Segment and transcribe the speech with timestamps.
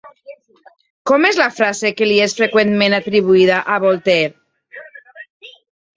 [1.09, 4.83] Com és la frase que li és freqüentment atribuïda a Voltaire?